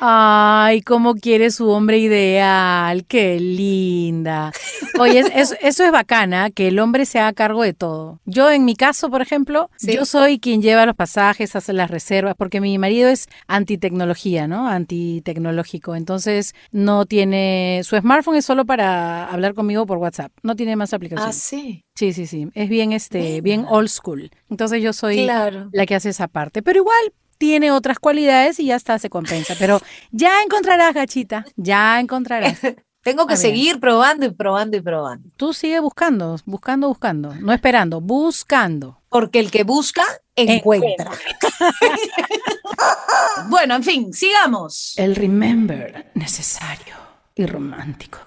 Ay, 0.00 0.82
cómo 0.82 1.14
quiere 1.14 1.50
su 1.50 1.68
hombre 1.70 1.98
ideal, 1.98 3.04
qué 3.06 3.38
linda. 3.40 4.52
Oye, 4.98 5.24
eso 5.34 5.56
es 5.62 5.92
bacana, 5.92 6.50
que 6.50 6.68
el 6.68 6.78
hombre 6.78 7.06
se 7.06 7.18
haga 7.18 7.32
cargo 7.32 7.62
de 7.62 7.74
todo. 7.74 8.20
Yo 8.24 8.50
en 8.50 8.64
mi 8.64 8.76
caso, 8.76 9.10
por 9.10 9.22
ejemplo, 9.22 9.70
yo 9.80 10.04
soy 10.04 10.38
quien 10.38 10.62
lleva 10.62 10.86
los 10.86 10.96
pasajes, 10.96 11.56
hace 11.56 11.72
las 11.72 11.90
reservas, 11.90 12.34
porque 12.36 12.60
mi 12.60 12.76
marido 12.78 13.08
es 13.08 13.28
antitecnología, 13.46 14.46
¿no? 14.46 14.68
Antitecnológico. 14.68 15.94
Entonces, 15.94 16.54
no 16.70 17.06
tiene, 17.06 17.80
su 17.84 17.96
smartphone 17.96 18.36
es 18.36 18.44
solo 18.44 18.64
para 18.64 19.26
hablar 19.26 19.54
conmigo 19.54 19.86
por 19.86 19.98
WhatsApp, 19.98 20.32
no 20.42 20.56
tiene 20.56 20.76
más 20.76 20.92
aplicaciones. 20.92 21.36
Ah, 21.36 21.38
sí. 21.38 21.84
Sí, 21.94 22.12
sí, 22.12 22.26
sí. 22.26 22.48
Es 22.54 22.68
bien, 22.68 22.92
este, 22.92 23.40
bien 23.40 23.64
old 23.68 23.88
school. 23.88 24.30
Entonces 24.50 24.82
yo 24.82 24.92
soy 24.92 25.26
la 25.26 25.86
que 25.86 25.94
hace 25.94 26.10
esa 26.10 26.28
parte. 26.28 26.62
Pero 26.62 26.80
igual, 26.80 27.12
tiene 27.36 27.70
otras 27.70 27.98
cualidades 27.98 28.58
y 28.60 28.66
ya 28.66 28.76
está, 28.76 28.98
se 28.98 29.10
compensa. 29.10 29.54
Pero 29.58 29.80
ya 30.10 30.42
encontrarás, 30.42 30.94
gachita, 30.94 31.44
ya 31.56 32.00
encontrarás. 32.00 32.58
Tengo 33.04 33.26
que 33.26 33.36
seguir 33.36 33.80
probando 33.80 34.24
y 34.24 34.30
probando 34.30 34.78
y 34.78 34.80
probando. 34.80 35.28
Tú 35.36 35.52
sigue 35.52 35.78
buscando, 35.78 36.38
buscando, 36.46 36.88
buscando, 36.88 37.34
no 37.34 37.52
esperando, 37.52 38.00
buscando. 38.00 39.02
Porque 39.10 39.40
el 39.40 39.50
que 39.50 39.62
busca, 39.62 40.04
encuentra. 40.34 41.10
bueno, 43.48 43.74
en 43.74 43.84
fin, 43.84 44.12
sigamos. 44.14 44.94
El 44.96 45.16
remember 45.16 46.10
necesario 46.14 46.96
y 47.34 47.44
romántico. 47.44 48.20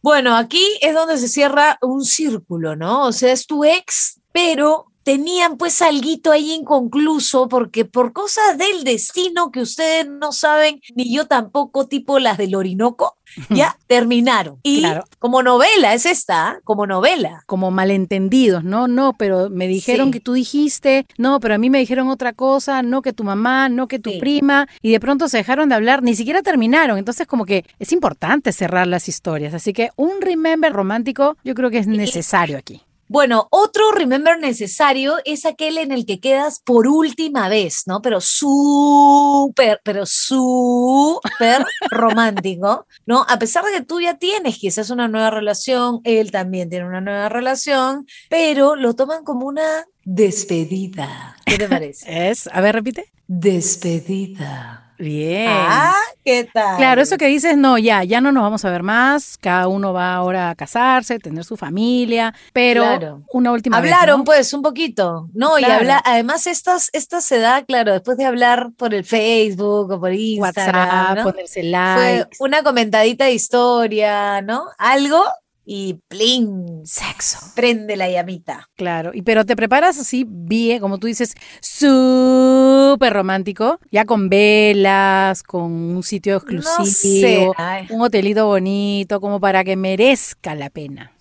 Bueno, 0.00 0.36
aquí 0.36 0.64
es 0.80 0.94
donde 0.94 1.18
se 1.18 1.28
cierra 1.28 1.78
un 1.82 2.02
círculo, 2.04 2.76
¿no? 2.76 3.04
O 3.04 3.12
sea, 3.12 3.32
es 3.32 3.46
tu 3.46 3.64
ex, 3.64 4.20
pero 4.32 4.87
tenían 5.08 5.56
pues 5.56 5.80
algo 5.80 6.32
ahí 6.32 6.52
inconcluso 6.52 7.48
porque 7.48 7.86
por 7.86 8.12
cosas 8.12 8.58
del 8.58 8.84
destino 8.84 9.50
que 9.50 9.62
ustedes 9.62 10.06
no 10.06 10.32
saben, 10.32 10.82
ni 10.94 11.10
yo 11.10 11.26
tampoco, 11.26 11.86
tipo 11.86 12.18
las 12.18 12.36
del 12.36 12.54
Orinoco, 12.54 13.16
ya 13.48 13.78
terminaron. 13.86 14.58
Y 14.62 14.84
como 15.18 15.42
novela, 15.42 15.94
es 15.94 16.04
esta, 16.04 16.48
¿ah? 16.48 16.60
como 16.62 16.86
novela. 16.86 17.42
Como 17.46 17.70
malentendidos, 17.70 18.64
¿no? 18.64 18.86
No, 18.86 19.14
pero 19.18 19.48
me 19.48 19.66
dijeron 19.66 20.10
que 20.10 20.20
tú 20.20 20.34
dijiste, 20.34 21.06
no, 21.16 21.40
pero 21.40 21.54
a 21.54 21.58
mí 21.58 21.70
me 21.70 21.78
dijeron 21.78 22.08
otra 22.08 22.34
cosa, 22.34 22.82
no 22.82 23.00
que 23.00 23.14
tu 23.14 23.24
mamá, 23.24 23.70
no 23.70 23.88
que 23.88 23.98
tu 23.98 24.18
prima, 24.18 24.68
y 24.82 24.92
de 24.92 25.00
pronto 25.00 25.28
se 25.28 25.38
dejaron 25.38 25.70
de 25.70 25.76
hablar, 25.76 26.02
ni 26.02 26.16
siquiera 26.16 26.42
terminaron. 26.42 26.98
Entonces 26.98 27.26
como 27.26 27.46
que 27.46 27.64
es 27.78 27.92
importante 27.92 28.52
cerrar 28.52 28.86
las 28.86 29.08
historias. 29.08 29.54
Así 29.54 29.72
que 29.72 29.88
un 29.96 30.20
remember 30.20 30.70
romántico 30.70 31.38
yo 31.44 31.54
creo 31.54 31.70
que 31.70 31.78
es 31.78 31.86
necesario 31.86 32.58
aquí. 32.58 32.82
Bueno, 33.08 33.48
otro 33.50 33.90
remember 33.92 34.38
necesario 34.38 35.16
es 35.24 35.46
aquel 35.46 35.78
en 35.78 35.92
el 35.92 36.04
que 36.04 36.20
quedas 36.20 36.60
por 36.60 36.86
última 36.86 37.48
vez, 37.48 37.84
¿no? 37.86 38.02
Pero 38.02 38.20
súper, 38.20 39.80
pero 39.82 40.04
súper 40.04 41.64
romántico, 41.90 42.86
¿no? 43.06 43.24
A 43.26 43.38
pesar 43.38 43.64
de 43.64 43.72
que 43.72 43.82
tú 43.82 44.00
ya 44.00 44.18
tienes 44.18 44.58
quizás 44.58 44.90
una 44.90 45.08
nueva 45.08 45.30
relación, 45.30 46.00
él 46.04 46.30
también 46.30 46.68
tiene 46.68 46.86
una 46.86 47.00
nueva 47.00 47.30
relación, 47.30 48.06
pero 48.28 48.76
lo 48.76 48.94
toman 48.94 49.24
como 49.24 49.46
una 49.46 49.86
despedida. 50.04 51.36
¿Qué 51.46 51.56
te 51.56 51.68
parece? 51.68 52.06
Es, 52.28 52.48
a 52.52 52.60
ver, 52.60 52.74
repite. 52.74 53.10
Despedida. 53.26 54.87
Bien. 54.98 55.48
Ah, 55.48 55.94
¿qué 56.24 56.48
tal? 56.52 56.76
Claro, 56.76 57.00
eso 57.00 57.16
que 57.16 57.26
dices, 57.26 57.56
no, 57.56 57.78
ya, 57.78 58.02
ya 58.02 58.20
no 58.20 58.32
nos 58.32 58.42
vamos 58.42 58.64
a 58.64 58.70
ver 58.70 58.82
más, 58.82 59.38
cada 59.38 59.68
uno 59.68 59.92
va 59.92 60.14
ahora 60.14 60.50
a 60.50 60.54
casarse, 60.56 61.20
tener 61.20 61.44
su 61.44 61.56
familia, 61.56 62.34
pero 62.52 63.22
una 63.32 63.52
última 63.52 63.76
Hablaron 63.76 64.24
pues 64.24 64.52
un 64.52 64.62
poquito, 64.62 65.28
¿no? 65.34 65.58
Y 65.58 65.64
habla, 65.64 66.02
además 66.04 66.46
estas, 66.48 66.90
esta 66.92 67.20
se 67.20 67.38
da, 67.38 67.64
claro, 67.64 67.92
después 67.92 68.18
de 68.18 68.24
hablar 68.24 68.70
por 68.76 68.92
el 68.92 69.04
Facebook 69.04 69.92
o 69.92 70.00
por 70.00 70.12
Instagram, 70.12 70.74
WhatsApp, 70.74 71.22
ponerse 71.22 71.62
like. 71.62 72.36
Fue 72.36 72.48
una 72.48 72.62
comentadita 72.62 73.26
de 73.26 73.32
historia, 73.32 74.42
¿no? 74.42 74.66
Algo 74.78 75.22
y 75.70 76.00
plin, 76.08 76.80
sexo. 76.86 77.38
Prende 77.54 77.94
la 77.94 78.08
llamita. 78.08 78.70
Claro, 78.74 79.10
y 79.12 79.20
pero 79.20 79.44
te 79.44 79.54
preparas 79.54 79.98
así 79.98 80.24
bien, 80.26 80.80
como 80.80 80.96
tú 80.96 81.08
dices, 81.08 81.34
súper 81.60 83.12
romántico, 83.12 83.78
ya 83.90 84.06
con 84.06 84.30
velas, 84.30 85.42
con 85.42 85.70
un 85.70 86.02
sitio 86.02 86.36
exclusivo, 86.36 87.54
un 87.90 88.00
hotelito 88.00 88.46
bonito, 88.46 89.20
como 89.20 89.40
para 89.40 89.62
que 89.62 89.76
merezca 89.76 90.54
la 90.54 90.70
pena. 90.70 91.12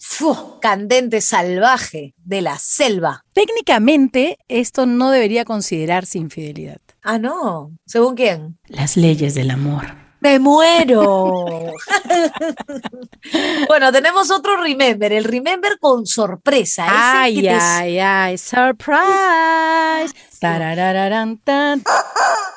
candente 0.61 1.19
salvaje 1.19 2.15
de 2.23 2.41
la 2.41 2.57
selva. 2.57 3.25
Técnicamente, 3.33 4.37
esto 4.47 4.85
no 4.85 5.11
debería 5.11 5.43
considerarse 5.43 6.19
infidelidad. 6.19 6.79
Ah, 7.03 7.19
no. 7.19 7.77
¿Según 7.85 8.15
quién? 8.15 8.57
Las 8.69 8.95
leyes 8.95 9.35
del 9.35 9.51
amor. 9.51 10.06
Me 10.19 10.39
muero. 10.39 11.73
bueno, 13.67 13.91
tenemos 13.91 14.31
otro 14.31 14.57
remember, 14.61 15.13
el 15.13 15.23
remember 15.23 15.77
con 15.79 16.05
sorpresa. 16.05 16.85
Ay, 16.89 17.47
ay, 17.47 17.99
ay, 17.99 18.37
surprise. 18.37 18.97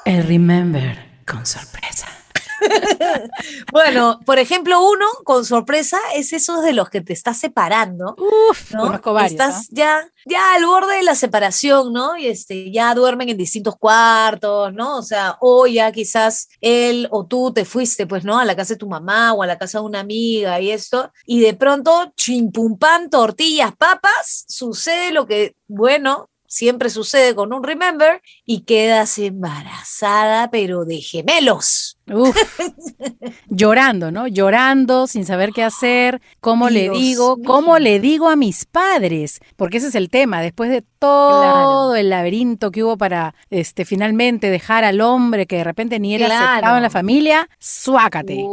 El 0.04 0.26
remember 0.26 1.22
con 1.26 1.44
sorpresa. 1.46 2.19
bueno, 3.72 4.20
por 4.24 4.38
ejemplo, 4.38 4.80
uno 4.80 5.06
con 5.24 5.44
sorpresa 5.44 5.98
es 6.14 6.32
esos 6.32 6.62
de 6.62 6.72
los 6.72 6.90
que 6.90 7.00
te 7.00 7.12
estás 7.12 7.38
separando. 7.38 8.16
Uf, 8.18 8.72
¿no? 8.72 8.94
Estás 9.24 9.54
¿ah? 9.54 9.66
ya, 9.70 10.08
ya 10.26 10.54
al 10.54 10.66
borde 10.66 10.96
de 10.96 11.02
la 11.02 11.14
separación, 11.14 11.92
¿no? 11.92 12.16
Y 12.16 12.26
este, 12.26 12.70
ya 12.70 12.94
duermen 12.94 13.28
en 13.28 13.36
distintos 13.36 13.76
cuartos, 13.76 14.72
¿no? 14.72 14.98
O 14.98 15.02
sea, 15.02 15.36
o 15.40 15.66
ya 15.66 15.92
quizás 15.92 16.48
él 16.60 17.08
o 17.10 17.26
tú 17.26 17.52
te 17.52 17.64
fuiste, 17.64 18.06
pues, 18.06 18.24
¿no? 18.24 18.38
A 18.38 18.44
la 18.44 18.56
casa 18.56 18.74
de 18.74 18.78
tu 18.78 18.88
mamá 18.88 19.32
o 19.32 19.42
a 19.42 19.46
la 19.46 19.58
casa 19.58 19.78
de 19.78 19.84
una 19.84 20.00
amiga 20.00 20.60
y 20.60 20.70
esto. 20.70 21.12
Y 21.26 21.40
de 21.40 21.54
pronto, 21.54 22.12
chimpumpan, 22.16 23.10
tortillas, 23.10 23.74
papas, 23.76 24.44
sucede 24.48 25.12
lo 25.12 25.26
que, 25.26 25.56
bueno, 25.68 26.28
siempre 26.50 26.90
sucede 26.90 27.34
con 27.36 27.52
un 27.52 27.62
remember 27.62 28.20
y 28.44 28.62
quedas 28.62 29.18
embarazada, 29.18 30.50
pero 30.50 30.84
de 30.84 31.00
gemelos. 31.00 31.96
Llorando, 33.48 34.10
¿no? 34.10 34.26
Llorando, 34.26 35.06
sin 35.06 35.24
saber 35.24 35.52
qué 35.52 35.62
hacer, 35.62 36.20
cómo 36.40 36.68
le 36.68 36.90
digo, 36.90 37.38
cómo 37.46 37.78
le 37.78 38.00
digo 38.00 38.28
a 38.28 38.34
mis 38.34 38.64
padres, 38.64 39.40
porque 39.56 39.78
ese 39.78 39.88
es 39.88 39.94
el 39.94 40.10
tema, 40.10 40.42
después 40.42 40.70
de 40.70 40.82
todo 40.98 41.94
el 41.94 42.10
laberinto 42.10 42.72
que 42.72 42.82
hubo 42.82 42.98
para 42.98 43.34
este 43.50 43.84
finalmente 43.84 44.50
dejar 44.50 44.82
al 44.82 45.00
hombre 45.00 45.46
que 45.46 45.58
de 45.58 45.64
repente 45.64 46.00
ni 46.00 46.16
era 46.16 46.26
aceptado 46.26 46.76
en 46.76 46.82
la 46.82 46.90
familia, 46.90 47.48
suácate. 47.60 48.44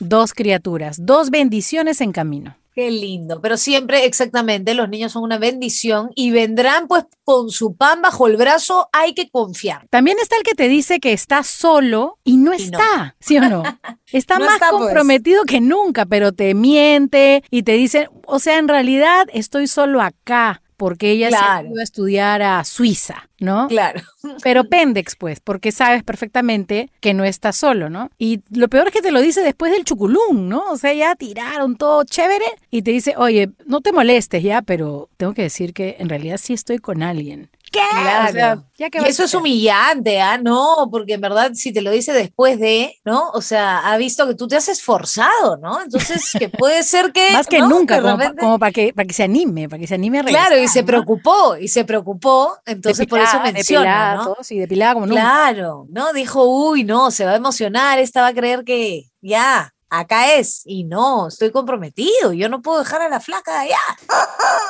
Dos 0.00 0.32
criaturas, 0.32 0.96
dos 1.00 1.28
bendiciones 1.28 2.00
en 2.00 2.12
camino. 2.12 2.56
Qué 2.74 2.90
lindo, 2.90 3.40
pero 3.40 3.56
siempre 3.56 4.04
exactamente 4.04 4.74
los 4.74 4.88
niños 4.88 5.12
son 5.12 5.22
una 5.22 5.38
bendición 5.38 6.10
y 6.16 6.32
vendrán 6.32 6.88
pues 6.88 7.04
con 7.22 7.50
su 7.50 7.76
pan 7.76 8.02
bajo 8.02 8.26
el 8.26 8.36
brazo, 8.36 8.88
hay 8.92 9.14
que 9.14 9.30
confiar. 9.30 9.86
También 9.90 10.16
está 10.20 10.36
el 10.36 10.42
que 10.42 10.54
te 10.54 10.66
dice 10.66 10.98
que 10.98 11.12
está 11.12 11.44
solo 11.44 12.18
y 12.24 12.36
no 12.36 12.52
está, 12.52 13.14
¿sí 13.20 13.38
o 13.38 13.48
no? 13.48 13.62
Está 14.12 14.38
más 14.38 14.58
pues. 14.58 14.70
comprometido 14.70 15.42
que 15.44 15.60
nunca, 15.60 16.06
pero 16.06 16.32
te 16.32 16.54
miente 16.54 17.42
y 17.50 17.64
te 17.64 17.72
dice, 17.72 18.08
o 18.26 18.38
sea, 18.38 18.58
en 18.58 18.68
realidad 18.68 19.26
estoy 19.32 19.66
solo 19.66 20.00
acá 20.00 20.62
porque 20.76 21.10
ella 21.10 21.30
se 21.30 21.36
ha 21.36 21.62
ido 21.62 21.80
a 21.80 21.82
estudiar 21.82 22.42
a 22.42 22.64
Suiza, 22.64 23.28
¿no? 23.40 23.68
Claro. 23.68 24.00
Pero 24.42 24.64
Pendex, 24.64 25.16
pues, 25.16 25.40
porque 25.40 25.72
sabes 25.72 26.02
perfectamente 26.02 26.90
que 27.00 27.14
no 27.14 27.24
estás 27.24 27.56
solo, 27.56 27.90
¿no? 27.90 28.10
Y 28.18 28.40
lo 28.50 28.68
peor 28.68 28.88
es 28.88 28.92
que 28.92 29.02
te 29.02 29.12
lo 29.12 29.20
dice 29.20 29.42
después 29.42 29.72
del 29.72 29.84
chuculún, 29.84 30.48
¿no? 30.48 30.70
O 30.70 30.76
sea, 30.76 30.92
ya 30.92 31.14
tiraron 31.14 31.76
todo 31.76 32.04
chévere 32.04 32.46
y 32.70 32.82
te 32.82 32.90
dice, 32.90 33.14
oye, 33.16 33.50
no 33.66 33.80
te 33.80 33.92
molestes 33.92 34.42
ya, 34.42 34.62
pero 34.62 35.08
tengo 35.16 35.34
que 35.34 35.42
decir 35.42 35.72
que 35.72 35.96
en 35.98 36.08
realidad 36.08 36.38
sí 36.38 36.54
estoy 36.54 36.78
con 36.78 37.02
alguien. 37.02 37.50
Claro. 37.74 38.64
ya 38.76 38.90
que 38.90 38.98
y 39.00 39.04
eso 39.04 39.24
es 39.24 39.34
humillante, 39.34 40.20
¿ah? 40.20 40.38
No, 40.38 40.88
porque 40.90 41.14
en 41.14 41.20
verdad 41.20 41.52
si 41.54 41.72
te 41.72 41.82
lo 41.82 41.90
dice 41.90 42.12
después 42.12 42.58
de, 42.58 42.94
¿no? 43.04 43.30
O 43.30 43.40
sea, 43.40 43.90
ha 43.90 43.96
visto 43.96 44.26
que 44.26 44.34
tú 44.34 44.46
te 44.46 44.56
has 44.56 44.68
esforzado, 44.68 45.56
¿no? 45.58 45.80
Entonces, 45.82 46.32
que 46.38 46.48
puede 46.48 46.82
ser 46.82 47.12
que... 47.12 47.30
Más 47.32 47.46
que 47.46 47.60
nunca, 47.60 48.00
como, 48.00 48.58
para, 48.58 48.72
que, 48.72 48.92
para 48.92 49.06
que 49.06 49.14
se 49.14 49.24
anime, 49.24 49.68
para 49.68 49.80
que 49.80 49.86
se 49.86 49.94
anime 49.94 50.20
a 50.20 50.22
regresar, 50.22 50.48
Claro, 50.48 50.62
y 50.62 50.68
se 50.68 50.84
preocupó, 50.84 51.56
y 51.56 51.68
se 51.68 51.84
preocupó, 51.84 52.56
entonces 52.66 53.06
por 53.06 53.20
eso 53.20 53.40
menciona, 53.40 54.16
¿no? 54.16 54.36
Sí, 54.42 54.58
depilada 54.58 54.94
como 54.94 55.06
nunca. 55.06 55.20
Claro, 55.20 55.86
¿no? 55.90 56.12
Dijo, 56.12 56.44
uy, 56.44 56.84
no, 56.84 57.10
se 57.10 57.24
va 57.24 57.32
a 57.32 57.36
emocionar, 57.36 57.98
esta 57.98 58.22
va 58.22 58.28
a 58.28 58.34
creer 58.34 58.64
que 58.64 59.10
ya, 59.20 59.73
acá 59.98 60.34
es. 60.34 60.62
Y 60.64 60.84
no, 60.84 61.28
estoy 61.28 61.50
comprometido, 61.50 62.32
yo 62.32 62.48
no 62.48 62.62
puedo 62.62 62.78
dejar 62.78 63.02
a 63.02 63.08
la 63.08 63.20
flaca 63.20 63.52
de 63.52 63.58
allá. 63.66 63.78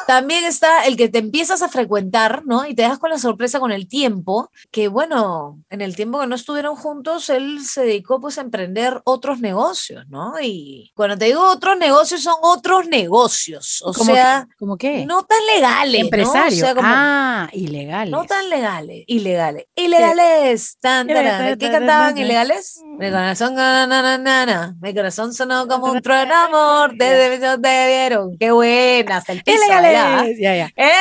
También 0.06 0.44
está 0.44 0.84
el 0.84 0.96
que 0.96 1.08
te 1.08 1.18
empiezas 1.18 1.62
a 1.62 1.68
frecuentar, 1.68 2.42
¿no? 2.44 2.66
Y 2.66 2.74
te 2.74 2.82
das 2.82 2.98
con 2.98 3.10
la 3.10 3.18
sorpresa 3.18 3.58
con 3.60 3.72
el 3.72 3.88
tiempo, 3.88 4.50
que 4.70 4.88
bueno, 4.88 5.58
en 5.70 5.80
el 5.80 5.96
tiempo 5.96 6.20
que 6.20 6.26
no 6.26 6.34
estuvieron 6.34 6.76
juntos, 6.76 7.30
él 7.30 7.64
se 7.64 7.82
dedicó 7.84 8.20
pues 8.20 8.38
a 8.38 8.42
emprender 8.42 9.00
otros 9.04 9.40
negocios, 9.40 10.04
¿no? 10.08 10.34
Y 10.42 10.92
cuando 10.94 11.16
te 11.16 11.26
digo 11.26 11.42
otros 11.48 11.78
negocios, 11.78 12.22
son 12.22 12.34
otros 12.42 12.86
negocios, 12.88 13.82
o 13.84 13.92
sea, 13.94 14.46
¿Cómo 14.58 14.76
qué? 14.76 15.06
no 15.06 15.22
tan 15.24 15.38
legales, 15.54 16.00
¿no? 16.00 16.04
O 16.04 16.04
Empresario. 16.04 16.58
sea, 16.64 16.74
como- 16.74 16.86
ah, 16.90 17.48
ilegales. 17.52 18.10
no 18.10 18.24
tan 18.24 18.48
legales, 18.50 19.04
ilegales. 19.06 19.64
Ilegales. 19.74 20.76
Tan. 20.80 21.06
¿Qué 21.06 21.70
cantaban 21.70 22.16
ilegales? 22.18 22.80
Mi 22.98 23.10
corazón, 23.10 23.54
na, 23.54 23.86
na, 23.86 24.18
na, 24.18 24.74
mi 24.80 24.94
corazón 25.14 25.32
sonó 25.34 25.68
como 25.68 25.92
un 25.92 26.00
trueno 26.02 26.34
amor. 26.34 26.92
Desde 26.96 27.34
ellos 27.36 27.58
te 27.62 27.86
vieron. 27.86 28.36
Qué 28.38 28.50
buena. 28.50 29.18
Hasta 29.18 29.32
el 29.32 29.42
piso. 29.42 29.58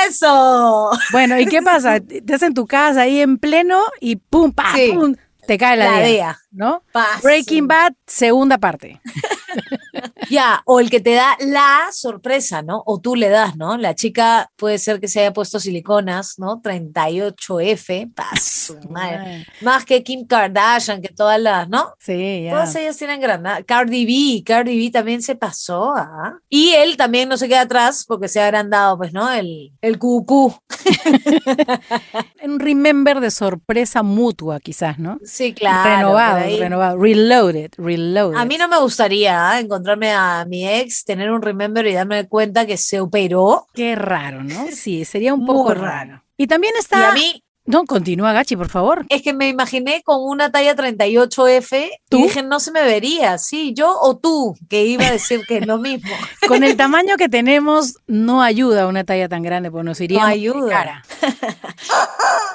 Eso. 0.08 0.92
Bueno, 1.12 1.40
¿y 1.40 1.46
qué 1.46 1.62
pasa? 1.64 1.98
Estás 1.98 2.44
en 2.44 2.54
tu 2.54 2.66
casa 2.66 3.02
ahí 3.02 3.20
en 3.22 3.38
pleno 3.38 3.80
y 4.00 4.16
pum, 4.18 4.52
pa, 4.52 4.74
Sí. 4.76 4.92
pum, 4.94 5.16
te 5.48 5.58
cae 5.58 5.78
la, 5.78 5.92
La 5.92 5.98
DEA, 6.00 6.08
DEA. 6.08 6.40
¿no? 6.52 6.84
Breaking 7.22 7.68
Bad, 7.68 7.94
segunda 8.06 8.58
parte. 8.58 9.02
Ya, 10.30 10.62
o 10.66 10.80
el 10.80 10.90
que 10.90 11.00
te 11.00 11.14
da 11.14 11.38
la 11.40 11.90
sorpresa, 11.92 12.62
¿no? 12.62 12.82
O 12.86 13.00
tú 13.00 13.16
le 13.16 13.30
das, 13.30 13.56
¿no? 13.56 13.78
La 13.78 13.96
chica 13.96 14.50
puede 14.56 14.80
ser 14.80 15.00
que 15.00 15.08
se 15.08 15.20
haya 15.20 15.34
puesto 15.34 15.60
siliconas, 15.60 16.40
¿no? 16.40 16.62
38F, 16.62 18.14
paz, 18.14 18.44
su 18.82 18.90
madre. 18.90 19.46
Más 19.62 19.86
que 19.86 20.04
Kim 20.04 20.26
Kardashian, 20.26 21.02
que 21.02 21.10
todas 21.10 21.40
las, 21.40 21.70
¿no? 21.70 21.94
Sí, 22.00 22.44
ya. 22.46 22.52
Todas 22.52 22.76
ellas 22.76 22.98
tienen 22.98 23.22
granada. 23.22 23.64
Cardi 23.64 24.06
B, 24.06 24.44
Cardi 24.44 24.78
B 24.78 24.92
también 24.92 25.22
se 25.22 25.36
pasó, 25.36 25.94
¿ah? 25.96 26.40
Y 26.50 26.72
él 26.72 26.98
también 26.98 27.30
no 27.30 27.38
se 27.38 27.48
queda 27.48 27.62
atrás 27.62 28.06
porque 28.08 28.28
se 28.28 28.42
ha 28.42 28.46
agrandado, 28.46 28.98
pues, 28.98 29.14
¿no? 29.14 29.32
El, 29.32 29.74
el 29.82 30.00
cucú. 30.00 30.56
Un 32.44 32.60
remember 32.60 33.20
de 33.20 33.32
sorpresa 33.32 34.04
mutua, 34.04 34.60
quizás, 34.60 35.00
¿no? 35.00 35.20
Sí, 35.34 35.52
claro. 35.54 35.90
renovado, 35.90 36.60
renovado. 36.60 36.98
Reloaded, 37.00 37.72
reloaded. 37.78 38.38
A 38.38 38.46
mí 38.46 38.56
no 38.58 38.68
me 38.68 38.78
gustaría 38.78 39.50
¿ah? 39.50 39.60
encontrarme 39.60 40.12
a 40.12 40.46
mi 40.48 40.68
ex, 40.70 41.04
tener 41.06 41.32
un 41.32 41.42
remember 41.42 41.88
y 41.88 41.94
darme 41.94 42.28
cuenta 42.28 42.68
que 42.68 42.78
se 42.78 43.00
operó. 43.00 43.66
Qué 43.74 43.96
raro, 43.96 44.44
¿no? 44.44 44.68
Sí, 44.72 45.06
sería 45.06 45.34
un 45.34 45.46
poco 45.48 45.74
raro. 45.74 45.86
raro. 45.88 46.24
Y 46.38 46.46
también 46.46 46.74
Y 46.78 46.80
está. 46.80 47.10
a 47.10 47.14
mí 47.14 47.44
No, 47.66 47.86
continúa, 47.86 48.32
Gachi, 48.34 48.56
por 48.56 48.70
favor. 48.70 49.06
es 49.10 49.24
que 49.24 49.34
me 49.34 49.48
imaginé 49.48 50.04
con 50.04 50.18
una 50.22 50.52
talla 50.52 50.76
38F 50.76 51.90
¿Tú? 52.10 52.20
y 52.20 52.24
dije, 52.24 52.44
no 52.44 52.60
se 52.60 52.72
me 52.72 52.84
vería, 52.84 53.38
sí, 53.40 53.74
yo 53.74 53.92
o 54.02 54.16
tú, 54.18 54.54
que 54.70 54.84
iba 54.86 55.08
a 55.08 55.12
decir 55.14 55.46
que 55.48 55.58
es 55.58 55.66
lo 55.66 55.78
mismo. 55.80 56.12
Con 56.48 56.64
el 56.64 56.76
tamaño 56.78 57.16
que 57.18 57.28
tenemos, 57.30 57.96
no 58.06 58.44
ayuda 58.44 58.86
una 58.86 59.04
talla 59.04 59.28
tan 59.30 59.42
grande, 59.42 59.72
porque 59.72 59.86
nos 59.86 60.00
iría 60.00 60.20
No 60.20 60.26
ayuda. 60.28 60.70
cara. 60.70 61.04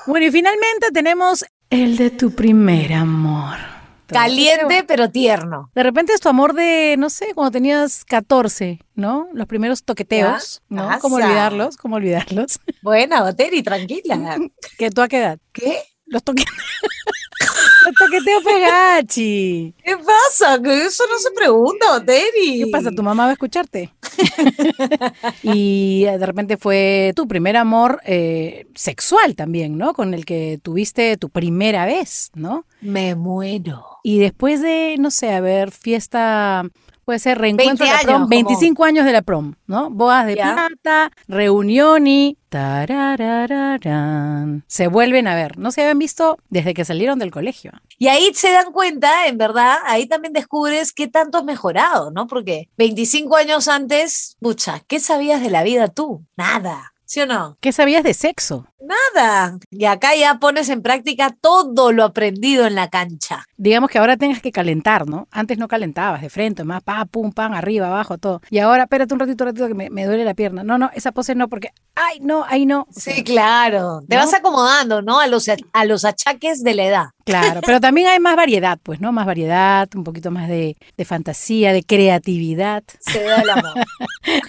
Bueno, 0.07 0.27
y 0.27 0.31
finalmente 0.31 0.91
tenemos 0.93 1.45
el 1.71 1.97
de 1.97 2.11
tu 2.11 2.31
primer 2.35 2.93
amor. 2.93 3.57
Caliente 4.07 4.85
pero 4.87 5.11
tierno. 5.11 5.71
De 5.75 5.83
repente 5.83 6.15
es 6.15 6.21
tu 6.21 6.31
amor 6.31 6.55
de, 6.55 6.97
no 6.99 7.11
sé, 7.11 7.35
cuando 7.35 7.51
tenías 7.51 8.07
14, 8.07 8.81
¿no? 8.95 9.29
Los 9.35 9.47
primeros 9.47 9.85
toqueteos. 9.85 10.63
¿no? 10.71 10.99
¿Cómo 11.01 11.19
Asa. 11.19 11.27
olvidarlos? 11.27 11.77
¿Cómo 11.77 11.97
olvidarlos? 11.97 12.59
Buena, 12.81 13.23
Boteri, 13.23 13.63
tranquila. 13.63 14.39
¿Que 14.79 14.91
tú 14.91 15.03
a 15.03 15.09
qué 15.09 15.19
edad? 15.19 15.39
¿Qué? 15.53 15.83
Los 16.09 16.23
toqueteos. 16.23 16.57
Los 17.87 17.95
toqueteos 17.95 18.43
Pegachi. 18.45 19.75
¿Qué 19.85 19.97
pasa? 19.97 20.61
Que 20.63 20.85
eso 20.87 21.05
no 21.11 21.19
se 21.19 21.31
pregunta, 21.31 21.93
Boteri. 21.99 22.65
¿Qué 22.65 22.67
pasa? 22.71 22.91
¿Tu 22.91 23.03
mamá 23.03 23.25
va 23.25 23.31
a 23.31 23.33
escucharte? 23.33 23.93
y 25.43 26.05
de 26.05 26.27
repente 26.27 26.57
fue 26.57 27.13
tu 27.15 27.27
primer 27.29 27.57
amor 27.57 28.01
eh, 28.05 28.67
sexual 28.75 29.35
también, 29.37 29.79
¿no? 29.79 29.95
Con 29.95 30.15
el 30.15 30.25
que 30.25 30.59
tuviste 30.63 31.17
tu 31.17 31.31
primera 31.31 31.87
vez, 31.87 32.31
¿no? 32.35 32.65
Me 32.81 33.15
muero. 33.15 33.85
Y 34.03 34.19
después 34.19 34.63
de, 34.63 34.97
no 34.99 35.11
sé, 35.11 35.33
a 35.33 35.41
ver, 35.41 35.71
fiesta, 35.71 36.65
puede 37.05 37.19
ser 37.19 37.39
reencuentro 37.39 37.85
20 37.85 37.85
de 37.85 37.91
la 37.91 38.03
prom, 38.03 38.15
años, 38.15 38.29
como- 38.29 38.29
25 38.29 38.85
años 38.85 39.05
de 39.05 39.13
la 39.13 39.23
prom, 39.23 39.55
¿no? 39.67 39.91
Bodas 39.91 40.27
de 40.27 40.35
plata, 40.35 41.11
reunión 41.27 42.07
y. 42.07 42.38
se 44.67 44.87
vuelven 44.89 45.29
a 45.29 45.35
ver. 45.35 45.59
No 45.59 45.71
se 45.71 45.83
habían 45.83 45.99
visto 45.99 46.39
desde 46.49 46.75
que 46.75 46.85
salieron 46.85 47.19
del 47.19 47.31
colegio. 47.31 47.73
Y 47.99 48.09
ahí 48.09 48.33
se 48.35 48.51
dan 48.51 48.73
cuenta, 48.73 49.27
en 49.27 49.39
verdad, 49.39 49.77
ahí 49.85 50.07
también 50.07 50.33
descubres 50.33 50.93
qué 50.93 51.09
tanto 51.09 51.39
has 51.39 51.45
mejorado, 51.45 52.11
¿no? 52.11 52.27
Porque 52.27 52.69
25 52.79 53.37
años 53.37 53.69
antes, 53.69 54.37
pucha, 54.41 54.81
¿qué 54.87 55.01
sabías 55.01 55.43
de 55.43 55.51
la 55.51 55.63
vida 55.63 55.89
tú? 55.89 56.25
Nada. 56.37 56.93
¿Sí 57.09 57.23
o 57.23 57.27
no? 57.27 57.57
¿Qué 57.63 57.73
sabías 57.73 58.05
de 58.05 58.13
sexo? 58.13 58.67
Nada. 59.15 59.59
Y 59.71 59.87
acá 59.87 60.15
ya 60.15 60.39
pones 60.39 60.69
en 60.69 60.83
práctica 60.83 61.35
todo 61.41 61.91
lo 61.91 62.05
aprendido 62.05 62.67
en 62.67 62.75
la 62.75 62.91
cancha. 62.91 63.47
Digamos 63.57 63.89
que 63.89 63.99
ahora 63.99 64.19
tengas 64.19 64.43
que 64.43 64.53
calentar, 64.53 65.09
¿no? 65.09 65.27
Antes 65.31 65.57
no 65.57 65.69
calentabas 65.69 66.21
de 66.21 66.29
frente, 66.29 66.65
más 66.65 66.83
pa, 66.83 67.07
pum, 67.07 67.33
pam, 67.33 67.55
arriba, 67.55 67.87
abajo, 67.87 68.19
todo. 68.19 68.43
Y 68.51 68.59
ahora, 68.59 68.83
espérate 68.83 69.15
un 69.15 69.21
ratito, 69.21 69.45
un 69.45 69.49
ratito 69.49 69.69
que 69.69 69.75
me, 69.75 69.89
me 69.89 70.05
duele 70.05 70.23
la 70.27 70.35
pierna. 70.35 70.65
No, 70.65 70.77
no, 70.77 70.91
esa 70.95 71.13
pose 71.13 71.35
no, 71.35 71.49
porque, 71.49 71.71
ay, 71.95 72.21
no, 72.21 72.45
ahí 72.45 72.67
no. 72.67 72.87
Sí, 72.95 73.25
claro. 73.25 74.03
Te 74.07 74.15
¿no? 74.15 74.23
vas 74.23 74.35
acomodando, 74.35 75.01
¿no? 75.01 75.19
A 75.19 75.29
los, 75.29 75.49
a 75.73 75.85
los 75.87 76.05
achaques 76.05 76.63
de 76.63 76.75
la 76.75 76.85
edad. 76.85 77.05
Claro, 77.25 77.61
pero 77.65 77.79
también 77.79 78.07
hay 78.07 78.21
más 78.21 78.37
variedad, 78.37 78.79
pues, 78.83 79.01
¿no? 79.01 79.13
Más 79.13 79.27
variedad, 79.27 79.87
un 79.95 80.05
poquito 80.05 80.31
más 80.31 80.49
de, 80.49 80.77
de 80.97 81.05
fantasía, 81.05 81.75
de 81.75 81.83
creatividad. 81.83 82.85
Se 83.01 83.23
da 83.23 83.43
el 83.43 83.51
amor. 83.51 83.75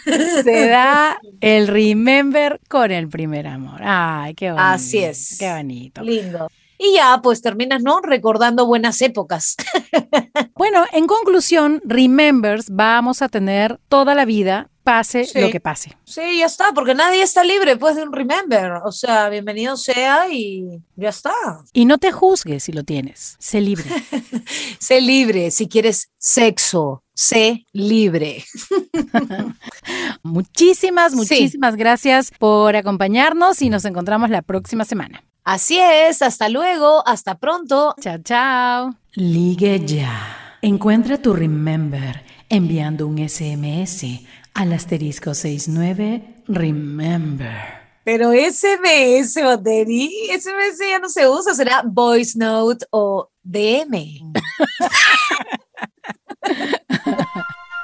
Se 0.44 0.68
da 0.68 1.18
el 1.42 1.68
remember 1.68 2.49
con 2.68 2.92
el 2.92 3.10
primer 3.10 3.48
amor. 3.48 3.82
Ay, 3.84 4.34
qué 4.34 4.52
bonito. 4.52 4.64
Así 4.64 5.00
es. 5.00 5.38
Qué 5.38 5.52
bonito. 5.52 6.02
Lindo. 6.02 6.48
Y 6.82 6.96
ya, 6.96 7.20
pues 7.22 7.42
terminas, 7.42 7.84
¿no? 7.84 8.00
Recordando 8.02 8.66
buenas 8.66 9.02
épocas. 9.02 9.56
Bueno, 10.56 10.84
en 10.92 11.08
conclusión, 11.08 11.82
remembers 11.86 12.70
vamos 12.70 13.22
a 13.22 13.30
tener 13.30 13.80
toda 13.88 14.14
la 14.14 14.26
vida, 14.26 14.70
pase 14.90 15.26
Sí. 15.26 15.40
lo 15.40 15.50
que 15.50 15.60
pase. 15.60 15.96
Sí, 16.06 16.40
ya 16.40 16.46
está, 16.46 16.72
porque 16.74 16.96
nadie 16.96 17.22
está 17.22 17.44
libre 17.44 17.78
pues 17.78 17.96
de 17.96 18.04
un 18.04 18.12
remember. 18.14 18.72
O 18.86 18.92
sea, 18.92 19.30
bienvenido 19.30 19.78
sea 19.78 20.28
y 20.32 20.66
ya 20.96 21.10
está. 21.10 21.34
Y 21.74 21.86
no 21.86 21.98
te 21.98 22.12
juzgues 22.12 22.64
si 22.64 22.72
lo 22.72 22.84
tienes. 22.84 23.36
Sé 23.40 23.62
libre. 23.62 23.86
Sé 24.80 25.02
libre 25.02 25.52
si 25.52 25.68
quieres 25.68 26.10
sexo. 26.18 27.04
Sé 27.14 27.66
libre. 27.74 28.44
Muchísimas, 30.24 31.12
Sí. 31.12 31.18
muchísimas 31.18 31.76
gracias 31.76 32.32
por 32.38 32.76
acompañarnos 32.76 33.62
y 33.62 33.70
nos 33.70 33.86
encontramos 33.86 34.30
la 34.30 34.42
próxima 34.42 34.86
semana. 34.86 35.24
Así 35.44 35.80
es, 35.80 36.22
hasta 36.22 36.50
luego, 36.50 37.06
hasta 37.08 37.38
pronto. 37.38 37.96
Chao, 38.02 38.18
chao. 38.24 38.96
Ligue 39.14 39.84
ya. 39.86 40.58
Encuentra 40.62 41.18
tu 41.22 41.34
Remember 41.34 42.24
enviando 42.50 43.08
un 43.08 43.18
SMS 43.28 44.06
al 44.60 44.74
asterisco 44.74 45.34
69 45.34 46.44
Remember. 46.48 47.80
Pero 48.04 48.32
SMS, 48.34 49.42
Boteri, 49.42 50.10
SMS 50.38 50.80
ya 50.80 51.00
no 51.00 51.08
se 51.08 51.30
usa, 51.30 51.54
será 51.54 51.82
voice 51.86 52.38
note 52.38 52.86
o 52.92 53.30
DM. 53.42 54.34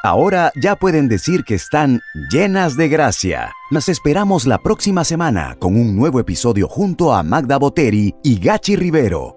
Ahora 0.03 0.51
ya 0.61 0.75
pueden 0.75 1.07
decir 1.07 1.45
que 1.45 1.55
están 1.55 2.01
llenas 2.29 2.75
de 2.75 2.89
gracia. 2.89 3.53
Las 3.71 3.87
esperamos 3.87 4.45
la 4.45 4.61
próxima 4.61 5.05
semana 5.05 5.55
con 5.57 5.77
un 5.77 5.95
nuevo 5.95 6.19
episodio 6.19 6.67
junto 6.67 7.13
a 7.13 7.23
Magda 7.23 7.57
Boteri 7.57 8.13
y 8.21 8.37
Gachi 8.37 8.75
Rivero. 8.75 9.34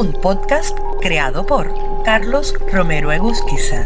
Un 0.00 0.12
podcast 0.12 0.78
creado 1.02 1.44
por 1.44 1.70
Carlos 2.04 2.54
Romero 2.72 3.12
Egusquiza. 3.12 3.84